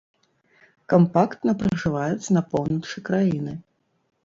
Кампактна 0.93 1.51
пражываюць 1.61 2.33
на 2.39 2.45
поўначы 2.55 3.07
краіны. 3.13 3.57